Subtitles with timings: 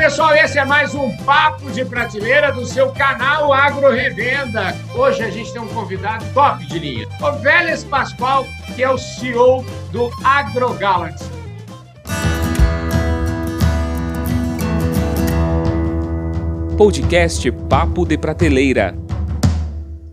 [0.00, 4.74] pessoal, esse é mais um Papo de Prateleira do seu canal Agro Revenda.
[4.94, 8.96] Hoje a gente tem um convidado top de linha, o Vélez Pascoal, que é o
[8.96, 11.30] CEO do AgroGalaxy.
[16.78, 18.94] Podcast Papo de Prateleira.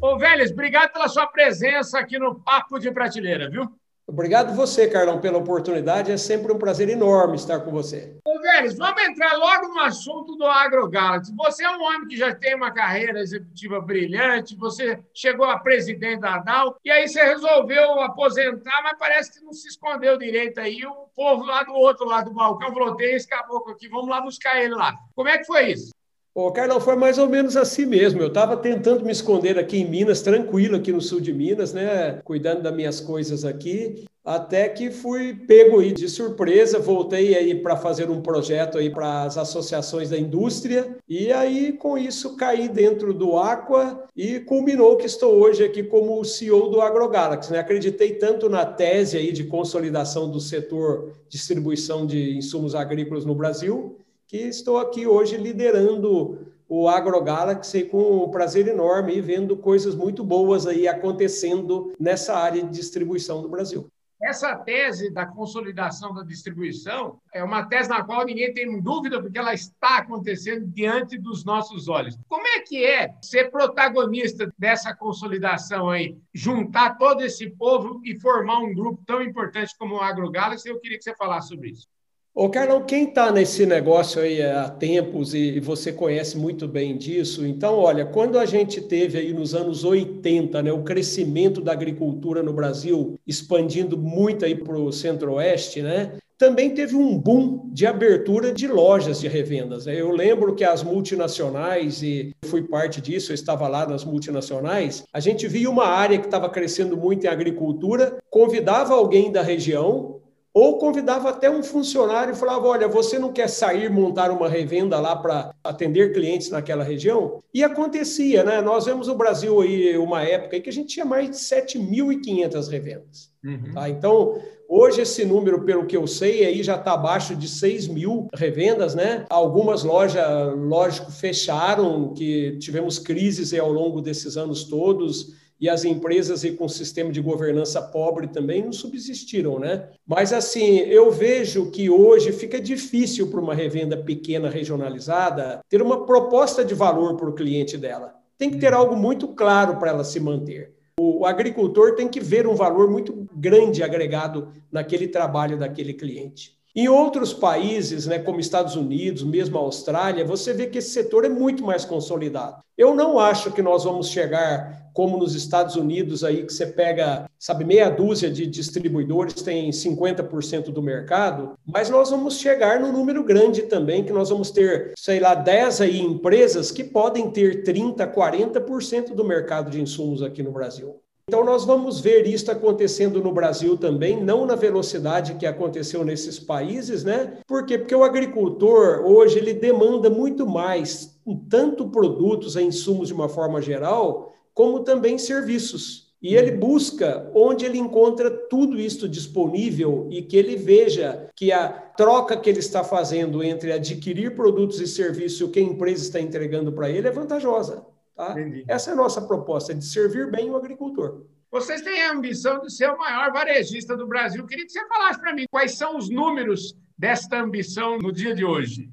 [0.00, 3.68] Ô Vélez, obrigado pela sua presença aqui no Papo de Prateleira, viu?
[4.12, 6.12] Obrigado você, Carlão, pela oportunidade.
[6.12, 8.14] É sempre um prazer enorme estar com você.
[8.26, 11.34] Ô, Vélez, vamos entrar logo no assunto do AgroGalaxy.
[11.34, 16.20] Você é um homem que já tem uma carreira executiva brilhante, você chegou a presidente
[16.20, 20.84] da DAO, e aí você resolveu aposentar, mas parece que não se escondeu direito aí.
[20.84, 24.20] O povo lá do outro lado do balcão falou: tem esse caboclo aqui, vamos lá
[24.20, 24.94] buscar ele lá.
[25.14, 25.90] Como é que foi isso?
[26.34, 28.22] Ô, Carlão, foi mais ou menos assim mesmo.
[28.22, 32.20] Eu estava tentando me esconder aqui em Minas, tranquilo aqui no sul de Minas, né?
[32.24, 34.06] Cuidando das minhas coisas aqui.
[34.24, 39.24] Até que fui pego aí de surpresa, voltei aí para fazer um projeto aí para
[39.24, 45.06] as associações da indústria e aí com isso caí dentro do Aqua e culminou que
[45.06, 47.52] estou hoje aqui como CEO do AgroGalaxy.
[47.52, 47.58] Né?
[47.58, 53.98] Acreditei tanto na tese aí de consolidação do setor distribuição de insumos agrícolas no Brasil
[54.28, 60.24] que estou aqui hoje liderando o AgroGalaxy com um prazer enorme e vendo coisas muito
[60.24, 63.90] boas aí acontecendo nessa área de distribuição do Brasil.
[64.22, 69.36] Essa tese da consolidação da distribuição é uma tese na qual ninguém tem dúvida, porque
[69.36, 72.16] ela está acontecendo diante dos nossos olhos.
[72.28, 76.16] Como é que é ser protagonista dessa consolidação aí?
[76.32, 80.68] Juntar todo esse povo e formar um grupo tão importante como o AgroGalaxy?
[80.68, 81.88] Eu queria que você falasse sobre isso.
[82.34, 87.46] Ô, Carlão, quem está nesse negócio aí há tempos e você conhece muito bem disso,
[87.46, 92.42] então, olha, quando a gente teve aí nos anos 80, né, o crescimento da agricultura
[92.42, 98.50] no Brasil expandindo muito aí para o centro-oeste, né, também teve um boom de abertura
[98.50, 99.84] de lojas de revendas.
[99.84, 100.00] Né?
[100.00, 105.20] Eu lembro que as multinacionais, e fui parte disso, eu estava lá nas multinacionais, a
[105.20, 110.21] gente via uma área que estava crescendo muito em agricultura, convidava alguém da região,
[110.54, 114.98] ou convidava até um funcionário e falava: Olha, você não quer sair montar uma revenda
[115.00, 117.42] lá para atender clientes naquela região?
[117.54, 118.60] E acontecia, né?
[118.60, 122.68] Nós vemos o Brasil aí uma época em que a gente tinha mais de 7.500
[122.68, 123.32] revendas.
[123.44, 123.72] Uhum.
[123.74, 123.88] Tá?
[123.88, 128.28] Então, hoje esse número, pelo que eu sei, aí já está abaixo de 6 mil
[128.34, 129.24] revendas, né?
[129.30, 130.22] Algumas lojas,
[130.56, 136.68] lógico, fecharam, que tivemos crises ao longo desses anos todos e as empresas e com
[136.68, 139.90] sistema de governança pobre também não subsistiram, né?
[140.04, 146.04] Mas assim, eu vejo que hoje fica difícil para uma revenda pequena regionalizada ter uma
[146.04, 148.12] proposta de valor para o cliente dela.
[148.36, 148.78] Tem que ter uhum.
[148.80, 150.74] algo muito claro para ela se manter.
[150.98, 156.60] O agricultor tem que ver um valor muito grande agregado naquele trabalho daquele cliente.
[156.74, 161.24] Em outros países, né, como Estados Unidos, mesmo a Austrália, você vê que esse setor
[161.24, 162.62] é muito mais consolidado.
[162.76, 167.28] Eu não acho que nós vamos chegar como nos Estados Unidos aí que você pega,
[167.38, 173.24] sabe, meia dúzia de distribuidores tem 50% do mercado, mas nós vamos chegar no número
[173.24, 178.06] grande também, que nós vamos ter, sei lá, 10 aí empresas que podem ter 30,
[178.06, 181.02] 40% do mercado de insumos aqui no Brasil.
[181.28, 186.38] Então, nós vamos ver isso acontecendo no Brasil também, não na velocidade que aconteceu nesses
[186.38, 187.38] países, né?
[187.46, 187.78] Por quê?
[187.78, 191.16] Porque o agricultor, hoje, ele demanda muito mais,
[191.48, 196.12] tanto produtos e insumos de uma forma geral, como também serviços.
[196.22, 201.68] E ele busca onde ele encontra tudo isso disponível e que ele veja que a
[201.68, 206.04] troca que ele está fazendo entre adquirir produtos e serviços e o que a empresa
[206.04, 207.84] está entregando para ele é vantajosa.
[208.14, 208.36] Tá?
[208.68, 211.24] Essa é a nossa proposta, de servir bem o agricultor.
[211.50, 214.46] Vocês têm a ambição de ser o maior varejista do Brasil.
[214.46, 218.44] Queria que você falasse para mim quais são os números desta ambição no dia de
[218.44, 218.88] hoje.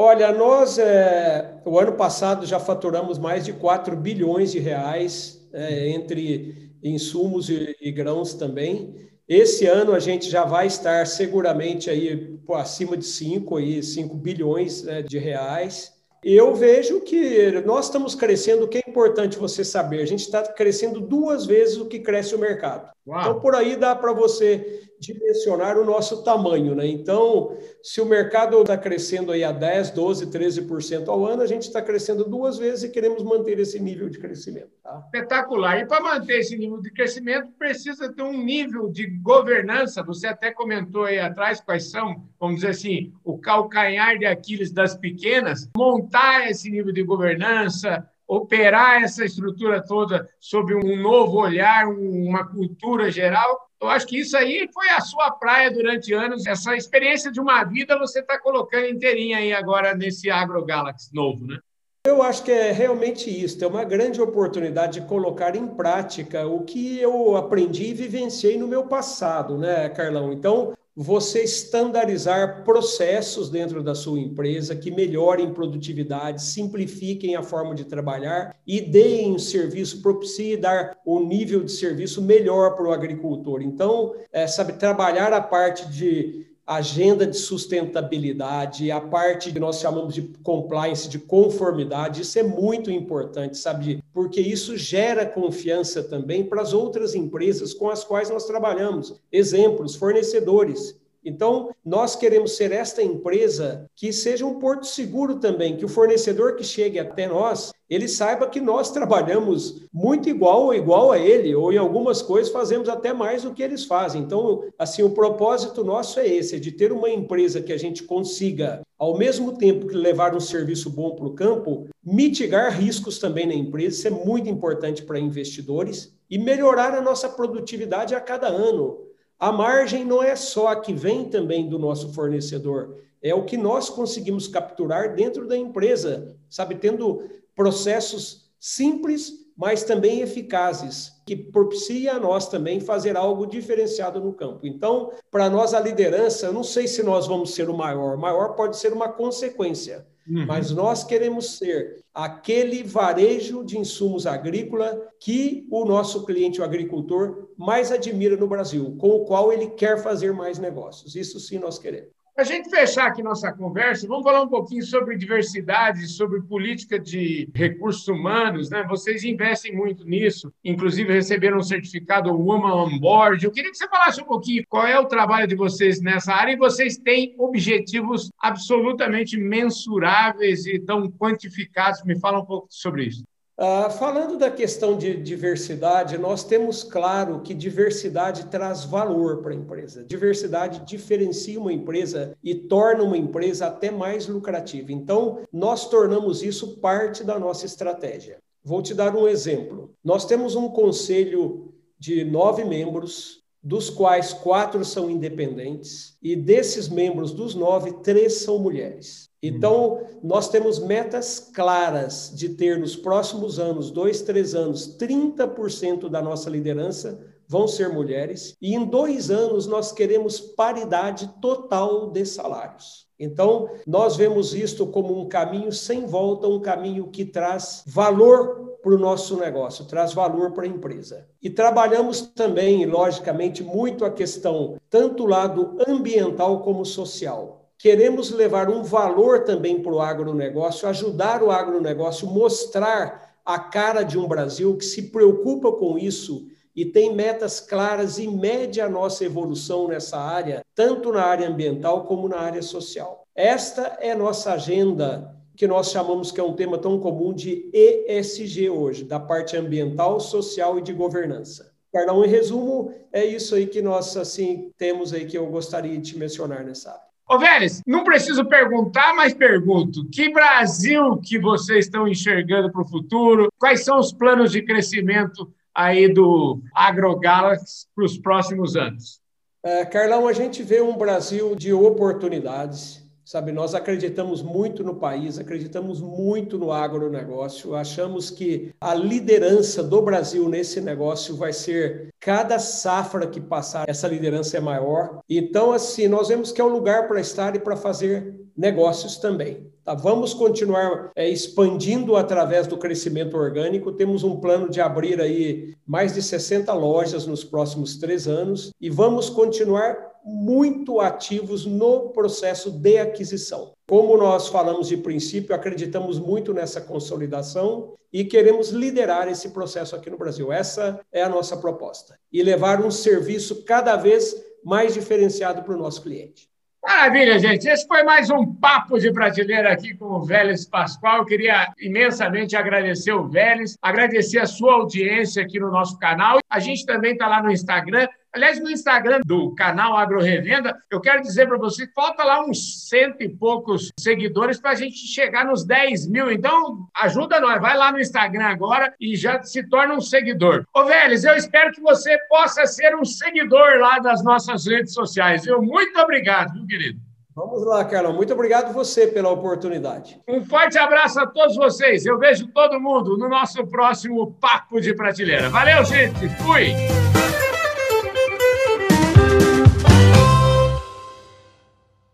[0.00, 5.88] Olha, nós, é, o ano passado, já faturamos mais de 4 bilhões de reais é,
[5.88, 8.94] entre insumos e, e, grãos também.
[9.28, 14.84] Esse ano a gente já vai estar seguramente aí acima de 5, aí, 5 bilhões
[14.84, 15.94] né, de reais.
[16.22, 20.44] Eu vejo que nós estamos crescendo, o que é importante você saber, a gente está
[20.44, 22.88] crescendo duas vezes o que cresce o mercado.
[23.04, 23.20] Uau.
[23.20, 26.86] Então, por aí dá para você dimensionar o nosso tamanho, né?
[26.86, 31.62] Então, se o mercado está crescendo aí a 10, 12, 13% ao ano, a gente
[31.62, 34.70] está crescendo duas vezes e queremos manter esse nível de crescimento.
[34.82, 35.02] Tá?
[35.06, 35.78] Espetacular.
[35.78, 40.02] E para manter esse nível de crescimento, precisa ter um nível de governança.
[40.02, 44.96] Você até comentou aí atrás quais são, vamos dizer assim, o calcanhar de Aquiles das
[44.96, 45.68] pequenas.
[45.76, 53.10] Montar esse nível de governança, operar essa estrutura toda sob um novo olhar, uma cultura
[53.10, 53.66] geral.
[53.80, 56.46] Eu acho que isso aí foi a sua praia durante anos.
[56.46, 61.58] Essa experiência de uma vida você está colocando inteirinha aí agora nesse AgroGalaxy novo, né?
[62.04, 66.62] Eu acho que é realmente isso, é uma grande oportunidade de colocar em prática o
[66.64, 70.32] que eu aprendi e vivenciei no meu passado, né, Carlão?
[70.32, 77.84] Então, você estandarizar processos dentro da sua empresa que melhorem produtividade, simplifiquem a forma de
[77.84, 82.92] trabalhar e deem um serviço, propicie dar o um nível de serviço melhor para o
[82.92, 83.62] agricultor.
[83.62, 90.12] Então, é, sabe, trabalhar a parte de agenda de sustentabilidade, a parte que nós chamamos
[90.12, 94.04] de compliance, de conformidade, isso é muito importante, sabe?
[94.12, 99.18] Porque isso gera confiança também para as outras empresas com as quais nós trabalhamos.
[99.32, 100.94] Exemplos, fornecedores.
[101.28, 106.56] Então, nós queremos ser esta empresa que seja um porto seguro também, que o fornecedor
[106.56, 111.54] que chegue até nós, ele saiba que nós trabalhamos muito igual ou igual a ele,
[111.54, 114.22] ou em algumas coisas fazemos até mais do que eles fazem.
[114.22, 118.04] Então, assim, o propósito nosso é esse, é de ter uma empresa que a gente
[118.04, 123.46] consiga, ao mesmo tempo que levar um serviço bom para o campo, mitigar riscos também
[123.46, 128.48] na empresa, isso é muito importante para investidores, e melhorar a nossa produtividade a cada
[128.48, 129.07] ano.
[129.38, 133.56] A margem não é só a que vem também do nosso fornecedor, é o que
[133.56, 137.22] nós conseguimos capturar dentro da empresa, sabe, tendo
[137.54, 144.66] processos simples, mas também eficazes, que propicia a nós também fazer algo diferenciado no campo.
[144.66, 148.20] Então, para nós a liderança, eu não sei se nós vamos ser o maior, o
[148.20, 150.46] maior pode ser uma consequência, Uhum.
[150.46, 157.48] Mas nós queremos ser aquele varejo de insumos agrícola que o nosso cliente, o agricultor,
[157.56, 161.14] mais admira no Brasil, com o qual ele quer fazer mais negócios.
[161.16, 162.17] Isso sim nós queremos.
[162.38, 166.96] Para a gente fechar aqui nossa conversa, vamos falar um pouquinho sobre diversidade, sobre política
[166.96, 168.70] de recursos humanos.
[168.70, 168.84] Né?
[168.88, 173.44] Vocês investem muito nisso, inclusive receberam um certificado Woman on Board.
[173.44, 176.52] Eu queria que você falasse um pouquinho qual é o trabalho de vocês nessa área
[176.52, 182.04] e vocês têm objetivos absolutamente mensuráveis e tão quantificados.
[182.04, 183.24] Me fala um pouco sobre isso.
[183.58, 189.56] Uh, falando da questão de diversidade, nós temos claro que diversidade traz valor para a
[189.56, 190.04] empresa.
[190.04, 194.92] Diversidade diferencia uma empresa e torna uma empresa até mais lucrativa.
[194.92, 198.38] Então, nós tornamos isso parte da nossa estratégia.
[198.62, 199.92] Vou te dar um exemplo.
[200.04, 207.32] Nós temos um conselho de nove membros, dos quais quatro são independentes, e desses membros,
[207.32, 209.28] dos nove, três são mulheres.
[209.42, 216.20] Então, nós temos metas claras de ter nos próximos anos, dois, três anos, 30% da
[216.20, 223.06] nossa liderança vão ser mulheres, e em dois anos nós queremos paridade total de salários.
[223.18, 228.94] Então, nós vemos isto como um caminho sem volta, um caminho que traz valor para
[228.94, 231.26] o nosso negócio, traz valor para a empresa.
[231.42, 238.82] E trabalhamos também, logicamente, muito a questão, tanto lado ambiental como social queremos levar um
[238.82, 244.84] valor também para o agronegócio, ajudar o agronegócio, mostrar a cara de um Brasil que
[244.84, 250.62] se preocupa com isso e tem metas claras e mede a nossa evolução nessa área,
[250.74, 253.24] tanto na área ambiental como na área social.
[253.34, 258.70] Esta é nossa agenda que nós chamamos que é um tema tão comum de ESG
[258.70, 261.72] hoje, da parte ambiental, social e de governança.
[261.92, 266.16] Carlão, em resumo, é isso aí que nós assim temos aí que eu gostaria de
[266.16, 267.02] mencionar nessa área.
[267.28, 272.88] Ô, Vélez, não preciso perguntar, mas pergunto: que Brasil que vocês estão enxergando para o
[272.88, 273.48] futuro?
[273.58, 279.20] Quais são os planos de crescimento aí do AgroGalaxy para os próximos anos?
[279.64, 285.38] É, Carlão, a gente vê um Brasil de oportunidades, Sabe, nós acreditamos muito no país,
[285.38, 292.58] acreditamos muito no agronegócio, achamos que a liderança do Brasil nesse negócio vai ser cada
[292.58, 295.20] safra que passar, essa liderança é maior.
[295.28, 299.70] Então, assim, nós vemos que é um lugar para estar e para fazer negócios também.
[299.84, 299.94] Tá?
[299.94, 303.92] Vamos continuar é, expandindo através do crescimento orgânico.
[303.92, 308.88] Temos um plano de abrir aí mais de 60 lojas nos próximos três anos e
[308.88, 309.96] vamos continuar
[310.28, 313.72] muito ativos no processo de aquisição.
[313.88, 320.10] Como nós falamos de princípio, acreditamos muito nessa consolidação e queremos liderar esse processo aqui
[320.10, 320.52] no Brasil.
[320.52, 322.18] Essa é a nossa proposta.
[322.32, 326.48] E levar um serviço cada vez mais diferenciado para o nosso cliente.
[326.82, 327.68] Maravilha, gente.
[327.68, 331.18] Esse foi mais um Papo de Prateleira aqui com o Vélez Pascoal.
[331.18, 336.38] Eu queria imensamente agradecer o Vélez, agradecer a sua audiência aqui no nosso canal.
[336.48, 338.08] A gente também está lá no Instagram.
[338.34, 342.44] Aliás, no Instagram do canal Agro Revenda, eu quero dizer para você que falta lá
[342.44, 346.30] uns cento e poucos seguidores para a gente chegar nos 10 mil.
[346.30, 350.64] Então, ajuda nós, vai lá no Instagram agora e já se torna um seguidor.
[350.74, 355.44] Ô, Vélez, eu espero que você possa ser um seguidor lá das nossas redes sociais.
[355.44, 355.62] Viu?
[355.62, 357.00] Muito obrigado, meu querido.
[357.34, 358.12] Vamos lá, Carlão.
[358.12, 360.20] Muito obrigado você pela oportunidade.
[360.28, 362.04] Um forte abraço a todos vocês.
[362.04, 365.48] Eu vejo todo mundo no nosso próximo Papo de Prateleira.
[365.48, 366.28] Valeu, gente.
[366.42, 367.07] Fui.